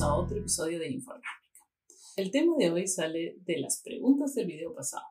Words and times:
a 0.00 0.14
otro 0.16 0.36
episodio 0.38 0.80
de 0.80 0.90
Informática. 0.90 1.28
El 2.16 2.32
tema 2.32 2.54
de 2.58 2.70
hoy 2.70 2.88
sale 2.88 3.38
de 3.44 3.60
las 3.60 3.80
preguntas 3.80 4.34
del 4.34 4.48
video 4.48 4.74
pasado. 4.74 5.04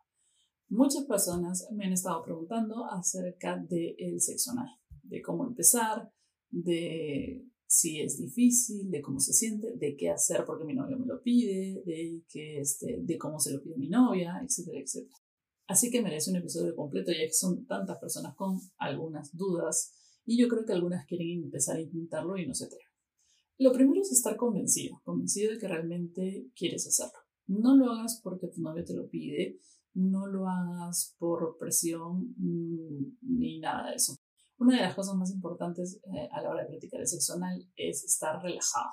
Muchas 0.67 1.05
personas 1.05 1.69
me 1.71 1.85
han 1.85 1.93
estado 1.93 2.21
preguntando 2.21 2.83
acerca 2.91 3.57
del 3.57 4.19
sexo 4.19 4.51
anal, 4.51 4.67
de 5.03 5.21
cómo 5.21 5.45
empezar, 5.45 6.11
de 6.49 7.45
si 7.65 8.01
es 8.01 8.17
difícil, 8.17 8.91
de 8.91 9.01
cómo 9.01 9.19
se 9.19 9.31
siente, 9.31 9.73
de 9.77 9.95
qué 9.95 10.09
hacer 10.09 10.43
porque 10.45 10.65
mi 10.65 10.73
novio 10.73 10.97
me 10.97 11.05
lo 11.05 11.21
pide, 11.21 11.81
de, 11.85 12.21
que 12.27 12.59
este, 12.59 12.99
de 13.03 13.17
cómo 13.17 13.39
se 13.39 13.53
lo 13.53 13.61
pide 13.61 13.77
mi 13.77 13.87
novia, 13.87 14.41
etcétera, 14.43 14.81
etcétera. 14.81 15.17
Así 15.67 15.91
que 15.91 16.01
merece 16.01 16.29
un 16.29 16.37
episodio 16.37 16.75
completo 16.75 17.11
ya 17.11 17.25
que 17.25 17.31
son 17.31 17.65
tantas 17.67 17.99
personas 17.99 18.35
con 18.35 18.59
algunas 18.77 19.33
dudas 19.33 19.93
y 20.25 20.37
yo 20.37 20.49
creo 20.49 20.65
que 20.65 20.73
algunas 20.73 21.05
quieren 21.05 21.43
empezar 21.43 21.77
a 21.77 21.81
intentarlo 21.81 22.37
y 22.37 22.45
no 22.45 22.53
se 22.53 22.65
atreven. 22.65 22.92
Lo 23.59 23.71
primero 23.71 24.01
es 24.01 24.11
estar 24.11 24.35
convencido, 24.35 25.01
convencido 25.03 25.53
de 25.53 25.59
que 25.59 25.67
realmente 25.67 26.47
quieres 26.55 26.87
hacerlo. 26.87 27.19
No 27.47 27.75
lo 27.75 27.91
hagas 27.91 28.19
porque 28.23 28.47
tu 28.47 28.61
novio 28.61 28.83
te 28.83 28.95
lo 28.95 29.07
pide, 29.09 29.59
no 29.93 30.27
lo 30.27 30.47
hagas 30.47 31.15
por 31.19 31.57
presión 31.57 32.33
mm, 32.37 33.17
ni 33.21 33.59
nada 33.59 33.89
de 33.89 33.95
eso. 33.95 34.15
Una 34.57 34.77
de 34.77 34.83
las 34.83 34.95
cosas 34.95 35.15
más 35.15 35.31
importantes 35.31 35.99
eh, 36.05 36.29
a 36.31 36.41
la 36.41 36.49
hora 36.49 36.61
de 36.61 36.69
practicar 36.69 37.01
el 37.01 37.07
sexo 37.07 37.33
anal 37.33 37.67
es 37.75 38.03
estar 38.03 38.41
relajado. 38.41 38.91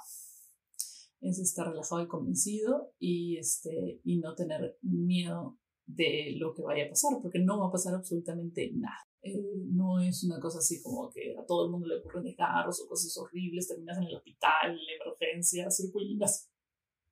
Es 1.20 1.38
estar 1.38 1.68
relajado 1.68 2.02
y 2.02 2.08
convencido 2.08 2.92
y, 2.98 3.36
este, 3.36 4.00
y 4.04 4.18
no 4.18 4.34
tener 4.34 4.78
miedo 4.82 5.58
de 5.86 6.34
lo 6.38 6.54
que 6.54 6.62
vaya 6.62 6.86
a 6.86 6.88
pasar, 6.88 7.18
porque 7.22 7.40
no 7.40 7.60
va 7.60 7.68
a 7.68 7.72
pasar 7.72 7.94
absolutamente 7.94 8.70
nada. 8.74 9.09
Eh, 9.22 9.64
no 9.66 10.00
es 10.00 10.24
una 10.24 10.40
cosa 10.40 10.58
así 10.58 10.82
como 10.82 11.10
que 11.10 11.36
a 11.36 11.44
todo 11.44 11.66
el 11.66 11.70
mundo 11.70 11.86
le 11.86 11.98
ocurren 11.98 12.24
desgarros 12.24 12.80
o 12.80 12.88
cosas 12.88 13.16
horribles, 13.18 13.68
terminas 13.68 13.98
en 13.98 14.04
el 14.04 14.16
hospital, 14.16 14.70
en 14.70 15.00
emergencia, 15.00 15.70
circulinas. 15.70 16.48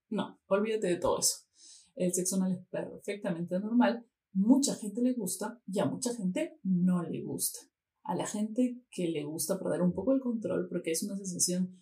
No, 0.09 0.41
olvídate 0.47 0.87
de 0.87 0.97
todo 0.97 1.19
eso. 1.19 1.45
El 1.97 2.15
sexo 2.15 2.37
anal 2.37 2.53
es 2.53 2.67
perfectamente 2.69 3.59
normal, 3.59 4.07
mucha 4.33 4.75
gente 4.75 5.03
le 5.03 5.15
gusta 5.15 5.61
y 5.67 5.81
a 5.81 5.85
mucha 5.85 6.15
gente 6.15 6.59
no 6.63 7.03
le 7.03 7.23
gusta. 7.23 7.61
A 8.05 8.15
la 8.15 8.27
gente 8.27 8.81
que 8.91 9.09
le 9.09 9.25
gusta 9.25 9.59
perder 9.59 9.83
un 9.83 9.93
poco 9.93 10.13
el 10.13 10.21
control 10.21 10.69
porque 10.69 10.93
es 10.93 11.03
una 11.03 11.17
sensación 11.17 11.77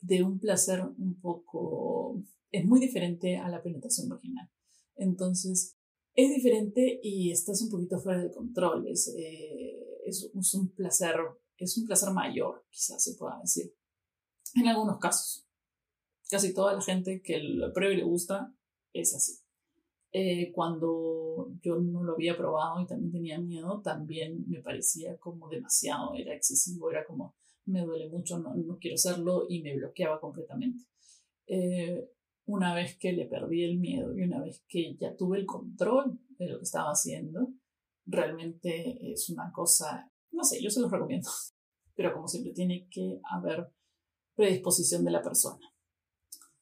de 0.00 0.22
un 0.22 0.38
placer 0.38 0.82
un 0.82 1.18
poco... 1.20 2.22
es 2.50 2.64
muy 2.66 2.80
diferente 2.80 3.36
a 3.38 3.48
la 3.48 3.62
penetración 3.62 4.08
vaginal. 4.08 4.50
Entonces, 4.96 5.76
es 6.24 6.34
diferente 6.34 7.00
y 7.02 7.30
estás 7.30 7.60
un 7.62 7.70
poquito 7.70 7.98
fuera 7.98 8.22
de 8.22 8.30
control. 8.30 8.86
Es, 8.88 9.14
eh, 9.16 10.00
es, 10.04 10.54
un 10.54 10.68
placer, 10.70 11.16
es 11.56 11.76
un 11.78 11.86
placer 11.86 12.10
mayor, 12.10 12.64
quizás 12.70 13.02
se 13.02 13.14
pueda 13.14 13.38
decir. 13.40 13.74
En 14.54 14.68
algunos 14.68 14.98
casos. 14.98 15.46
Casi 16.28 16.54
toda 16.54 16.74
la 16.74 16.82
gente 16.82 17.22
que 17.22 17.38
lo 17.38 17.72
prueba 17.72 17.92
y 17.92 17.98
le 17.98 18.04
gusta 18.04 18.54
es 18.92 19.14
así. 19.14 19.38
Eh, 20.12 20.50
cuando 20.52 21.52
yo 21.62 21.76
no 21.76 22.02
lo 22.02 22.14
había 22.14 22.36
probado 22.36 22.80
y 22.80 22.86
también 22.86 23.12
tenía 23.12 23.38
miedo, 23.38 23.80
también 23.80 24.44
me 24.48 24.60
parecía 24.60 25.16
como 25.18 25.48
demasiado, 25.48 26.14
era 26.16 26.34
excesivo, 26.34 26.90
era 26.90 27.04
como 27.04 27.36
me 27.66 27.82
duele 27.82 28.08
mucho, 28.08 28.38
no, 28.38 28.54
no 28.54 28.78
quiero 28.78 28.96
hacerlo 28.96 29.46
y 29.48 29.62
me 29.62 29.76
bloqueaba 29.76 30.20
completamente. 30.20 30.84
Eh, 31.46 32.10
una 32.50 32.74
vez 32.74 32.96
que 32.98 33.12
le 33.12 33.26
perdí 33.26 33.64
el 33.64 33.78
miedo 33.78 34.16
y 34.16 34.22
una 34.22 34.42
vez 34.42 34.64
que 34.68 34.96
ya 34.96 35.16
tuve 35.16 35.38
el 35.38 35.46
control 35.46 36.18
de 36.38 36.48
lo 36.48 36.58
que 36.58 36.64
estaba 36.64 36.90
haciendo, 36.90 37.52
realmente 38.06 39.12
es 39.12 39.30
una 39.30 39.52
cosa, 39.52 40.10
no 40.32 40.42
sé, 40.42 40.62
yo 40.62 40.70
se 40.70 40.80
los 40.80 40.90
recomiendo, 40.90 41.28
pero 41.94 42.12
como 42.12 42.28
siempre 42.28 42.52
tiene 42.52 42.88
que 42.90 43.20
haber 43.30 43.72
predisposición 44.34 45.04
de 45.04 45.12
la 45.12 45.22
persona. 45.22 45.64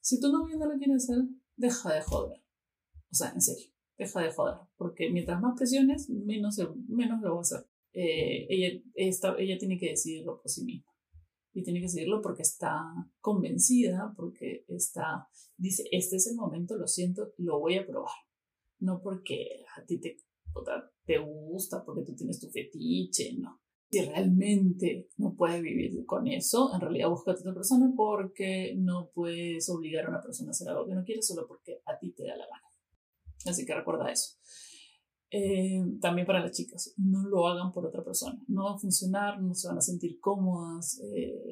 Si 0.01 0.21
tu 0.21 0.31
novio 0.31 0.57
no 0.59 0.67
lo 0.67 0.79
quiere 0.79 0.95
hacer, 0.95 1.19
deja 1.57 1.95
de 1.95 2.03
joder. 2.03 2.43
O 3.11 3.15
sea, 3.15 3.31
en 3.31 3.41
serio, 3.41 3.73
deja 3.97 4.21
de 4.21 4.33
joder, 4.33 4.57
porque 4.77 5.11
mientras 5.11 5.41
más 5.41 5.57
presiones, 5.57 6.09
menos, 6.11 6.59
menos 6.89 7.21
lo 7.23 7.33
va 7.33 7.39
a 7.39 7.41
hacer. 7.41 7.67
Eh, 7.93 8.47
ella, 8.51 8.83
ella 8.95 9.59
tiene 9.59 9.79
que 9.79 9.91
decidirlo 9.91 10.41
por 10.41 10.51
sí 10.51 10.65
misma 10.65 10.88
y 11.59 11.65
tiene 11.65 11.81
que 11.81 11.89
seguirlo 11.89 12.23
porque 12.23 12.43
está 12.43 12.81
convencida, 13.21 14.15
porque 14.17 14.65
está, 14.69 15.29
dice, 15.57 15.85
este 15.91 16.17
es 16.17 16.29
el 16.29 16.37
momento, 16.37 16.77
lo 16.77 16.87
siento, 16.87 17.33
lo 17.39 17.59
voy 17.59 17.77
a 17.77 17.87
probar. 17.87 18.15
No 18.81 19.01
porque 19.03 19.65
a 19.77 19.85
ti 19.85 19.99
te, 19.99 20.17
te 21.05 21.19
gusta, 21.19 21.85
porque 21.85 22.03
tú 22.03 22.15
tienes 22.15 22.39
tu 22.39 22.49
fetiche, 22.49 23.37
no. 23.39 23.61
Si 23.91 24.03
realmente 24.03 25.09
no 25.17 25.35
puedes 25.35 25.63
vivir 25.63 26.05
con 26.05 26.29
eso, 26.29 26.73
en 26.75 26.81
realidad 26.81 27.09
búscate 27.09 27.41
otra 27.41 27.55
persona 27.55 27.93
porque 27.97 28.75
no 28.77 29.11
puedes 29.15 29.69
obligar 29.71 30.07
a 30.07 30.11
una 30.11 30.21
persona 30.21 30.51
a 30.51 30.53
hacer 30.53 30.69
algo 30.69 30.87
que 30.87 30.95
no 30.95 31.05
quiere 31.05 31.23
solo 31.23 31.47
porque 31.49 31.81
a 31.87 31.99
ti 31.99 32.13
te 32.13 32.25
da 32.25 32.37
la 32.37 32.47
gana. 32.47 32.69
Así 33.47 33.65
que 33.65 33.75
recuerda 33.75 34.13
eso. 34.13 34.37
Eh, 35.31 35.85
también 36.01 36.27
para 36.27 36.41
las 36.41 36.53
chicas, 36.53 36.95
no 36.97 37.27
lo 37.29 37.47
hagan 37.47 37.71
por 37.73 37.87
otra 37.87 38.03
persona. 38.03 38.43
No 38.49 38.65
va 38.65 38.75
a 38.75 38.79
funcionar, 38.79 39.41
no 39.41 39.55
se 39.55 39.69
van 39.69 39.79
a 39.79 39.83
sentir 39.83 40.19
cómodas. 40.21 41.01
Eh, 41.03 41.48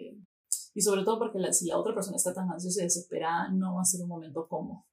y 0.77 0.83
sobre 0.83 1.05
todo 1.05 1.19
porque 1.19 1.39
si 1.55 1.69
la 1.69 1.79
otra 1.79 1.95
persona 1.95 2.19
está 2.19 2.35
tan 2.35 2.51
ansiosa 2.51 2.83
y 2.83 2.85
desesperada, 2.85 3.49
no 3.49 3.77
va 3.77 3.81
a 3.81 3.87
ser 3.87 4.03
un 4.03 4.09
momento 4.09 4.47
cómodo. 4.47 4.85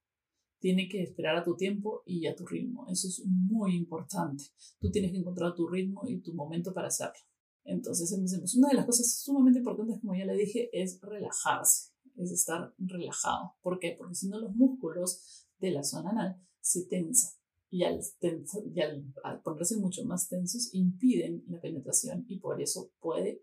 Tiene 0.58 0.88
que 0.88 1.02
esperar 1.02 1.36
a 1.36 1.44
tu 1.44 1.56
tiempo 1.56 2.02
y 2.06 2.26
a 2.26 2.34
tu 2.34 2.46
ritmo. 2.46 2.86
Eso 2.88 3.06
es 3.06 3.22
muy 3.26 3.76
importante. 3.76 4.44
Tú 4.80 4.90
tienes 4.90 5.12
que 5.12 5.18
encontrar 5.18 5.54
tu 5.54 5.68
ritmo 5.68 6.00
y 6.08 6.22
tu 6.22 6.32
momento 6.32 6.72
para 6.72 6.88
hacerlo. 6.88 7.20
Entonces, 7.64 8.10
empecemos. 8.12 8.54
Una 8.54 8.68
de 8.68 8.76
las 8.76 8.86
cosas 8.86 9.14
sumamente 9.14 9.58
importantes, 9.58 10.00
como 10.00 10.14
ya 10.14 10.24
le 10.24 10.34
dije, 10.38 10.70
es 10.72 10.98
relajarse, 11.02 11.92
es 12.16 12.32
estar 12.32 12.74
relajado. 12.78 13.52
¿Por 13.60 13.78
qué? 13.78 13.94
Porque 13.98 14.14
si 14.14 14.30
no, 14.30 14.40
los 14.40 14.56
músculos 14.56 15.46
de 15.58 15.70
la 15.70 15.84
zona 15.84 16.12
anal 16.12 16.40
se 16.60 16.86
tensan 16.86 17.32
y, 17.74 17.82
al, 17.82 19.42
ponerse 19.42 19.76
mucho 19.78 20.04
más 20.04 20.28
tensos 20.28 20.72
impiden 20.74 21.44
la 21.48 21.60
penetración 21.60 22.24
y 22.28 22.38
por 22.38 22.62
eso 22.62 22.92
puede 23.00 23.42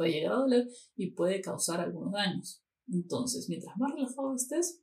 doler. 0.00 0.08
Puede 0.08 0.12
llegar 0.12 0.32
a 0.32 0.36
doler 0.36 0.68
y 0.96 1.10
puede 1.12 1.40
causar 1.40 1.80
algunos 1.80 2.12
daños. 2.12 2.62
Entonces, 2.88 3.48
mientras 3.48 3.76
más 3.76 3.92
relajado 3.92 4.34
estés, 4.34 4.82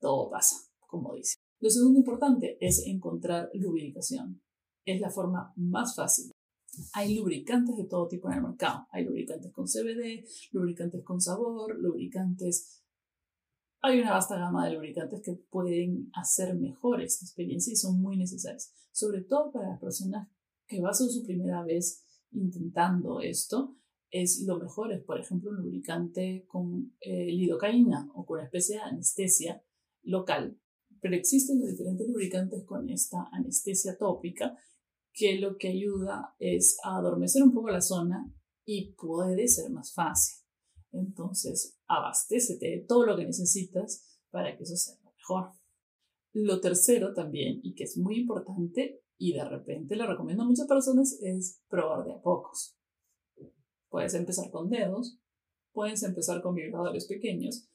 todo 0.00 0.30
pasa, 0.30 0.56
como 0.86 1.14
dice. 1.14 1.36
Lo 1.60 1.70
segundo 1.70 1.98
importante 1.98 2.56
es 2.60 2.84
encontrar 2.86 3.50
lubricación. 3.54 4.42
Es 4.84 5.00
la 5.00 5.10
forma 5.10 5.52
más 5.56 5.94
fácil. 5.94 6.30
Hay 6.94 7.14
lubricantes 7.14 7.76
de 7.76 7.84
todo 7.84 8.08
tipo 8.08 8.28
en 8.28 8.38
el 8.38 8.42
mercado. 8.42 8.86
Hay 8.90 9.04
lubricantes 9.04 9.52
con 9.52 9.66
CBD, 9.66 10.24
lubricantes 10.52 11.02
con 11.04 11.20
sabor, 11.20 11.78
lubricantes 11.78 12.80
hay 13.82 14.00
una 14.00 14.12
vasta 14.12 14.38
gama 14.38 14.66
de 14.66 14.74
lubricantes 14.74 15.22
que 15.22 15.32
pueden 15.32 16.10
hacer 16.12 16.54
mejor 16.54 17.00
esta 17.00 17.24
experiencia 17.24 17.72
y 17.72 17.76
son 17.76 18.00
muy 18.00 18.18
necesarios, 18.18 18.70
sobre 18.92 19.22
todo 19.22 19.50
para 19.50 19.70
las 19.70 19.80
personas 19.80 20.28
que 20.66 20.80
va 20.82 20.90
a 20.90 20.94
ser 20.94 21.08
su 21.08 21.24
primera 21.24 21.64
vez 21.64 22.04
intentando 22.32 23.20
esto. 23.20 23.76
Es 24.10 24.42
lo 24.46 24.58
mejor 24.58 24.92
es, 24.92 25.02
por 25.02 25.20
ejemplo, 25.20 25.50
un 25.50 25.56
lubricante 25.56 26.44
con 26.48 26.94
eh, 27.00 27.26
lidocaína 27.26 28.10
o 28.14 28.26
con 28.26 28.38
una 28.38 28.46
especie 28.46 28.76
de 28.76 28.82
anestesia 28.82 29.62
local. 30.02 30.58
Pero 31.00 31.14
existen 31.14 31.60
los 31.60 31.70
diferentes 31.70 32.08
lubricantes 32.08 32.64
con 32.64 32.90
esta 32.90 33.28
anestesia 33.32 33.96
tópica 33.96 34.56
que 35.12 35.38
lo 35.38 35.56
que 35.56 35.68
ayuda 35.68 36.34
es 36.38 36.78
a 36.84 36.96
adormecer 36.96 37.42
un 37.42 37.52
poco 37.52 37.70
la 37.70 37.80
zona 37.80 38.32
y 38.64 38.92
puede 38.92 39.48
ser 39.48 39.70
más 39.70 39.94
fácil. 39.94 40.40
Entonces, 40.92 41.78
abastécete 41.86 42.66
de 42.66 42.84
todo 42.86 43.06
lo 43.06 43.16
que 43.16 43.24
necesitas 43.24 44.20
para 44.30 44.56
que 44.56 44.64
eso 44.64 44.76
sea 44.76 44.96
mejor. 45.04 45.52
Lo 46.32 46.60
tercero 46.60 47.12
también, 47.12 47.60
y 47.62 47.74
que 47.74 47.84
es 47.84 47.96
muy 47.96 48.20
importante, 48.20 49.02
y 49.18 49.32
de 49.32 49.44
repente 49.44 49.96
lo 49.96 50.06
recomiendo 50.06 50.44
a 50.44 50.46
muchas 50.46 50.66
personas, 50.66 51.18
es 51.22 51.60
probar 51.68 52.04
de 52.04 52.12
a 52.12 52.20
pocos. 52.20 52.76
Puedes 53.90 54.14
empezar 54.14 54.50
con 54.50 54.70
dedos, 54.70 55.18
puedes 55.72 56.02
empezar 56.02 56.40
con 56.40 56.54
vibradores 56.54 57.06
pequeños, 57.06 57.68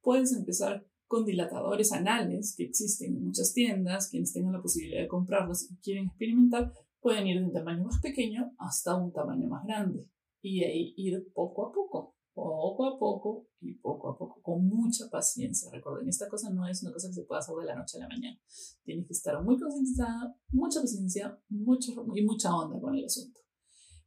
puedes 0.00 0.32
empezar 0.32 0.86
con 1.06 1.26
dilatadores 1.26 1.92
anales 1.92 2.54
que 2.56 2.64
existen 2.64 3.16
en 3.16 3.26
muchas 3.26 3.52
tiendas, 3.52 4.08
quienes 4.08 4.32
tengan 4.32 4.54
la 4.54 4.62
posibilidad 4.62 5.02
de 5.02 5.08
comprarlos 5.08 5.70
y 5.70 5.76
quieren 5.76 6.06
experimentar, 6.06 6.72
pueden 7.00 7.26
ir 7.26 7.40
de 7.40 7.46
un 7.46 7.52
tamaño 7.52 7.84
más 7.84 8.00
pequeño 8.00 8.54
hasta 8.58 8.96
un 8.96 9.12
tamaño 9.12 9.48
más 9.48 9.64
grande 9.66 10.08
y 10.40 10.64
ahí 10.64 10.94
ir 10.96 11.30
poco 11.34 11.66
a 11.66 11.72
poco 11.72 12.16
poco 12.36 12.84
a 12.84 12.98
poco 12.98 13.48
y 13.60 13.72
poco 13.78 14.10
a 14.10 14.18
poco, 14.18 14.42
con 14.42 14.68
mucha 14.68 15.08
paciencia. 15.10 15.70
Recuerden, 15.72 16.06
esta 16.06 16.28
cosa 16.28 16.50
no 16.50 16.68
es 16.68 16.82
una 16.82 16.92
cosa 16.92 17.08
que 17.08 17.14
se 17.14 17.22
pueda 17.22 17.38
hacer 17.38 17.56
de 17.56 17.64
la 17.64 17.74
noche 17.74 17.96
a 17.96 18.00
la 18.00 18.08
mañana. 18.08 18.38
Tienes 18.84 19.06
que 19.06 19.14
estar 19.14 19.42
muy 19.42 19.58
concentrada, 19.58 20.36
mucha 20.50 20.82
paciencia 20.82 21.40
mucho, 21.48 21.92
y 22.14 22.22
mucha 22.22 22.54
onda 22.54 22.78
con 22.78 22.94
el 22.94 23.06
asunto. 23.06 23.40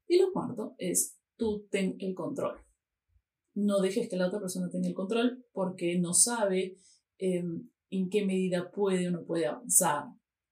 Y 0.07 0.19
lo 0.19 0.31
cuarto 0.31 0.75
es, 0.77 1.18
tú 1.39 1.67
ten 1.71 1.95
el 1.99 2.13
control. 2.13 2.59
No 3.55 3.79
dejes 3.79 4.07
que 4.07 4.17
la 4.17 4.27
otra 4.27 4.39
persona 4.39 4.69
tenga 4.69 4.87
el 4.87 4.93
control 4.93 5.43
porque 5.51 5.97
no 5.97 6.13
sabe 6.13 6.77
em, 7.17 7.67
en 7.89 8.09
qué 8.09 8.25
medida 8.25 8.69
puede 8.71 9.07
o 9.07 9.11
no 9.11 9.25
puede 9.25 9.47
avanzar. 9.47 10.03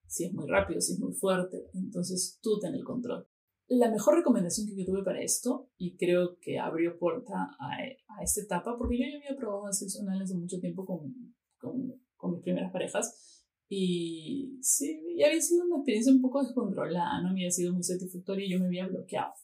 Si 0.06 0.24
es 0.24 0.32
muy 0.32 0.48
rápido, 0.48 0.80
si 0.80 0.94
es 0.94 0.98
muy 0.98 1.12
fuerte. 1.12 1.68
Entonces 1.74 2.40
tú 2.42 2.58
ten 2.58 2.74
el 2.74 2.82
control. 2.82 3.28
la 3.68 3.90
mejor 3.90 4.16
recomendación 4.16 4.66
que 4.66 4.76
yo 4.76 4.86
tuve 4.86 5.04
para 5.04 5.20
esto, 5.20 5.70
y 5.76 5.96
creo 5.96 6.38
que 6.40 6.58
abrió 6.58 6.98
puerta 6.98 7.34
a, 7.60 7.76
a 7.76 8.22
esta 8.22 8.40
etapa, 8.40 8.76
porque 8.78 8.96
yo 8.98 9.04
ya 9.04 9.18
había 9.18 9.38
probado 9.38 9.66
anal 9.66 10.22
hace 10.22 10.34
mucho 10.34 10.58
tiempo 10.58 10.86
con, 10.86 11.12
con, 11.58 11.94
con, 12.16 12.32
mis 12.32 12.42
primeras 12.42 12.72
parejas, 12.72 13.44
y 13.68 14.58
sí, 14.62 15.14
ya 15.18 15.26
había 15.26 15.42
sido 15.42 15.66
una 15.66 15.76
experiencia 15.76 16.14
un 16.14 16.22
poco 16.22 16.42
descontrolada, 16.42 17.20
no 17.22 17.28
había 17.28 17.50
sido 17.50 17.74
muy 17.74 17.82
satisfactoria 17.82 18.46
y 18.46 18.52
yo 18.52 18.58
me 18.58 18.68
había 18.68 18.86
bloqueado. 18.86 19.34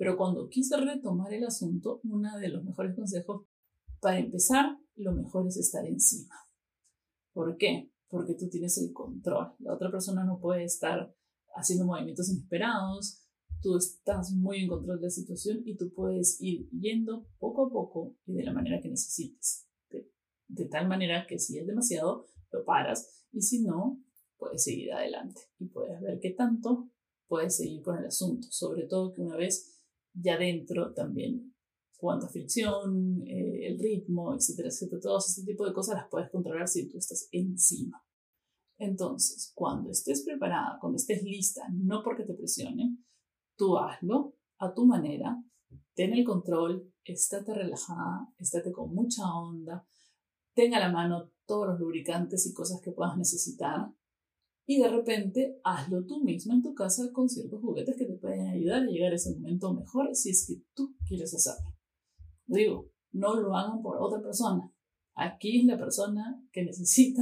Pero 0.00 0.16
cuando 0.16 0.48
quise 0.48 0.78
retomar 0.78 1.30
el 1.34 1.44
asunto, 1.44 2.00
uno 2.04 2.38
de 2.38 2.48
los 2.48 2.64
mejores 2.64 2.96
consejos, 2.96 3.44
para 4.00 4.18
empezar, 4.18 4.78
lo 4.94 5.12
mejor 5.12 5.46
es 5.46 5.58
estar 5.58 5.84
encima. 5.84 6.36
¿Por 7.34 7.58
qué? 7.58 7.92
Porque 8.08 8.32
tú 8.32 8.48
tienes 8.48 8.78
el 8.78 8.94
control. 8.94 9.52
La 9.58 9.74
otra 9.74 9.90
persona 9.90 10.24
no 10.24 10.40
puede 10.40 10.64
estar 10.64 11.14
haciendo 11.54 11.84
movimientos 11.84 12.30
inesperados, 12.30 13.26
tú 13.60 13.76
estás 13.76 14.32
muy 14.32 14.62
en 14.62 14.68
control 14.68 15.00
de 15.00 15.08
la 15.08 15.10
situación 15.10 15.60
y 15.66 15.76
tú 15.76 15.92
puedes 15.92 16.40
ir 16.40 16.70
yendo 16.70 17.26
poco 17.38 17.66
a 17.66 17.70
poco 17.70 18.16
y 18.24 18.32
de 18.32 18.44
la 18.44 18.54
manera 18.54 18.80
que 18.80 18.88
necesites. 18.88 19.66
De, 20.48 20.64
tal 20.64 20.88
manera 20.88 21.26
que 21.28 21.38
si 21.38 21.58
es 21.58 21.66
demasiado, 21.66 22.24
lo 22.52 22.64
paras 22.64 23.26
y 23.32 23.42
si 23.42 23.64
no, 23.64 24.02
puedes 24.38 24.64
seguir 24.64 24.94
adelante 24.94 25.42
y 25.58 25.66
puedes 25.66 26.00
ver 26.00 26.20
qué 26.20 26.30
tanto 26.30 26.88
puedes 27.28 27.54
seguir 27.54 27.82
con 27.82 27.98
el 27.98 28.06
asunto. 28.06 28.48
Sobre 28.50 28.84
todo 28.84 29.12
que 29.12 29.20
una 29.20 29.36
vez 29.36 29.76
ya 30.12 30.36
dentro 30.36 30.92
también 30.92 31.54
cuánta 32.00 32.28
fricción, 32.28 33.22
eh, 33.26 33.68
el 33.68 33.78
ritmo, 33.78 34.34
etcétera, 34.34 34.68
etcétera, 34.68 35.00
todo 35.00 35.18
ese 35.18 35.44
tipo 35.44 35.66
de 35.66 35.74
cosas 35.74 35.96
las 35.96 36.08
puedes 36.10 36.30
controlar 36.30 36.66
si 36.66 36.88
tú 36.88 36.98
estás 36.98 37.28
encima. 37.30 38.02
Entonces, 38.78 39.52
cuando 39.54 39.90
estés 39.90 40.24
preparada, 40.24 40.78
cuando 40.80 40.96
estés 40.96 41.22
lista, 41.22 41.62
no 41.70 42.02
porque 42.02 42.24
te 42.24 42.32
presione, 42.32 42.96
tú 43.56 43.76
hazlo 43.76 44.34
a 44.58 44.72
tu 44.72 44.86
manera, 44.86 45.36
ten 45.94 46.14
el 46.14 46.24
control, 46.24 46.90
estate 47.04 47.52
relajada, 47.52 48.32
estate 48.38 48.72
con 48.72 48.94
mucha 48.94 49.22
onda, 49.34 49.86
tenga 50.54 50.78
a 50.78 50.80
la 50.80 50.90
mano 50.90 51.30
todos 51.44 51.68
los 51.68 51.80
lubricantes 51.80 52.46
y 52.46 52.54
cosas 52.54 52.80
que 52.80 52.92
puedas 52.92 53.18
necesitar 53.18 53.92
y 54.70 54.78
de 54.78 54.88
repente 54.88 55.58
hazlo 55.64 56.06
tú 56.06 56.22
misma 56.22 56.54
en 56.54 56.62
tu 56.62 56.76
casa 56.76 57.10
con 57.12 57.28
ciertos 57.28 57.60
juguetes 57.60 57.96
que 57.96 58.04
te 58.04 58.14
pueden 58.14 58.46
ayudar 58.46 58.84
a 58.84 58.86
llegar 58.86 59.10
a 59.10 59.16
ese 59.16 59.34
momento 59.34 59.74
mejor 59.74 60.14
si 60.14 60.30
es 60.30 60.46
que 60.46 60.62
tú 60.74 60.94
quieres 61.08 61.34
hacerlo. 61.34 61.76
Digo, 62.46 62.88
no 63.10 63.34
lo 63.34 63.56
hagan 63.56 63.82
por 63.82 64.00
otra 64.00 64.22
persona. 64.22 64.72
Aquí 65.16 65.64
la 65.64 65.76
persona 65.76 66.40
que 66.52 66.62
necesita 66.62 67.20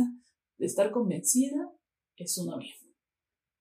estar 0.58 0.90
convencida 0.90 1.72
es 2.16 2.36
uno 2.36 2.58
mismo. 2.58 2.90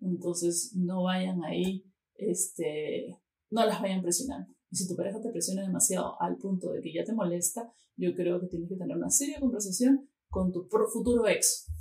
Entonces, 0.02 0.74
no 0.76 1.04
vayan 1.04 1.46
ahí, 1.46 1.86
este, 2.16 3.18
no 3.50 3.66
las 3.66 3.82
vayan 3.82 4.02
presionando. 4.02 4.54
Y 4.70 4.76
si 4.76 4.90
tu 4.90 4.98
pareja 4.98 5.22
te 5.22 5.30
presiona 5.30 5.62
demasiado 5.62 6.22
al 6.22 6.36
punto 6.36 6.74
de 6.74 6.82
que 6.82 6.92
ya 6.92 7.06
te 7.06 7.14
molesta, 7.14 7.72
yo 7.96 8.14
creo 8.14 8.42
que 8.42 8.48
tienes 8.48 8.68
que 8.68 8.76
tener 8.76 8.98
una 8.98 9.10
seria 9.10 9.40
conversación 9.40 10.10
con 10.30 10.52
tu 10.52 10.68
futuro 10.92 11.26
ex. 11.26 11.72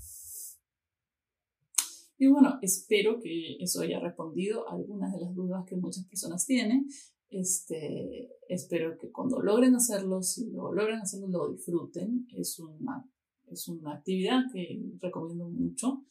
Y 2.18 2.28
bueno, 2.28 2.58
espero 2.62 3.20
que 3.20 3.56
eso 3.60 3.82
haya 3.82 4.00
respondido 4.00 4.68
a 4.68 4.74
algunas 4.74 5.12
de 5.12 5.20
las 5.20 5.34
dudas 5.34 5.64
que 5.66 5.76
muchas 5.76 6.06
personas 6.06 6.46
tienen. 6.46 6.86
Este, 7.28 8.30
espero 8.48 8.96
que 8.98 9.10
cuando 9.10 9.40
logren 9.40 9.74
hacerlo, 9.74 10.22
si 10.22 10.50
lo 10.50 10.72
logren 10.72 11.00
hacerlo, 11.00 11.28
lo 11.28 11.52
disfruten. 11.52 12.26
Es 12.32 12.58
una 12.58 13.04
es 13.48 13.68
una 13.68 13.94
actividad 13.94 14.42
que 14.52 14.80
recomiendo 15.00 15.48
mucho. 15.48 16.04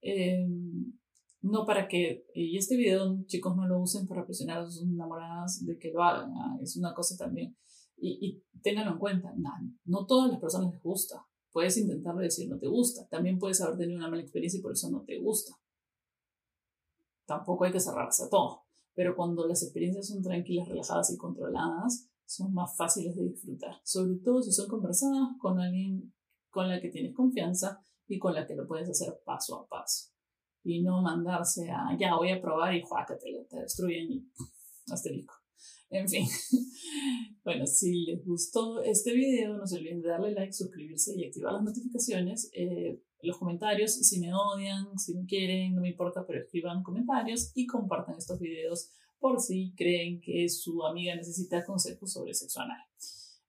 Em, 0.00 0.92
no 1.42 1.64
para 1.66 1.88
que, 1.88 2.26
y 2.34 2.56
este 2.56 2.76
video 2.76 3.22
chicos 3.26 3.56
no 3.56 3.66
lo 3.66 3.80
usen 3.80 4.06
para 4.06 4.24
presionar 4.24 4.58
a 4.58 4.64
sus 4.64 4.82
enamoradas 4.82 5.64
de 5.64 5.78
que 5.78 5.92
lo 5.92 6.02
hagan, 6.02 6.30
¿ah? 6.32 6.58
es 6.62 6.76
una 6.76 6.94
cosa 6.94 7.16
también. 7.16 7.56
Y, 7.96 8.18
y 8.20 8.60
ténganlo 8.62 8.92
en 8.92 8.98
cuenta, 8.98 9.32
no, 9.36 9.50
no 9.84 10.06
todas 10.06 10.30
las 10.30 10.40
personas 10.40 10.72
les 10.72 10.82
gusta. 10.82 11.26
Puedes 11.54 11.76
intentarlo 11.76 12.20
y 12.20 12.24
decir 12.24 12.48
no 12.48 12.58
te 12.58 12.66
gusta. 12.66 13.06
También 13.06 13.38
puedes 13.38 13.60
haber 13.60 13.78
tenido 13.78 13.96
una 13.96 14.08
mala 14.08 14.22
experiencia 14.22 14.58
y 14.58 14.60
por 14.60 14.72
eso 14.72 14.90
no 14.90 15.04
te 15.04 15.20
gusta. 15.20 15.56
Tampoco 17.26 17.64
hay 17.64 17.70
que 17.70 17.78
cerrarse 17.78 18.24
a 18.24 18.28
todo. 18.28 18.64
Pero 18.92 19.14
cuando 19.14 19.46
las 19.46 19.62
experiencias 19.62 20.08
son 20.08 20.20
tranquilas, 20.20 20.68
relajadas 20.68 21.12
y 21.12 21.16
controladas, 21.16 22.10
son 22.24 22.52
más 22.52 22.76
fáciles 22.76 23.14
de 23.14 23.28
disfrutar. 23.28 23.76
Sobre 23.84 24.16
todo 24.16 24.42
si 24.42 24.50
son 24.50 24.66
conversadas 24.66 25.28
con 25.38 25.60
alguien 25.60 26.12
con 26.50 26.68
la 26.68 26.80
que 26.80 26.88
tienes 26.88 27.14
confianza 27.14 27.80
y 28.08 28.18
con 28.18 28.34
la 28.34 28.48
que 28.48 28.56
lo 28.56 28.66
puedes 28.66 28.90
hacer 28.90 29.22
paso 29.24 29.60
a 29.60 29.68
paso. 29.68 30.10
Y 30.64 30.82
no 30.82 31.02
mandarse 31.02 31.70
a, 31.70 31.96
ya 31.96 32.16
voy 32.16 32.32
a 32.32 32.42
probar 32.42 32.74
y 32.74 32.82
juácate, 32.82 33.46
te 33.48 33.60
destruyen 33.60 34.10
y 34.10 34.28
asterisco. 34.90 35.34
En 35.90 36.08
fin, 36.08 36.26
bueno, 37.44 37.66
si 37.66 38.04
les 38.06 38.24
gustó 38.24 38.82
este 38.82 39.14
video, 39.14 39.56
no 39.56 39.66
se 39.66 39.78
olviden 39.78 40.02
de 40.02 40.08
darle 40.08 40.32
like, 40.32 40.52
suscribirse 40.52 41.14
y 41.16 41.24
activar 41.24 41.52
las 41.52 41.62
notificaciones. 41.62 42.50
Eh, 42.52 43.00
los 43.22 43.38
comentarios, 43.38 43.94
si 43.94 44.20
me 44.20 44.32
odian, 44.34 44.98
si 44.98 45.14
me 45.14 45.24
quieren, 45.24 45.74
no 45.74 45.80
me 45.80 45.90
importa, 45.90 46.26
pero 46.26 46.40
escriban 46.40 46.82
comentarios 46.82 47.52
y 47.54 47.66
compartan 47.66 48.16
estos 48.18 48.38
videos 48.38 48.90
por 49.18 49.40
si 49.40 49.72
creen 49.76 50.20
que 50.20 50.48
su 50.48 50.84
amiga 50.84 51.14
necesita 51.14 51.64
consejos 51.64 52.12
sobre 52.12 52.34
sexo 52.34 52.60
anal. 52.60 52.82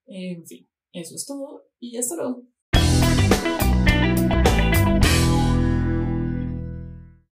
En 0.06 0.46
fin, 0.46 0.66
eso 0.92 1.14
es 1.14 1.26
todo 1.26 1.68
y 1.78 1.96
hasta 1.96 2.16
luego. 2.16 2.44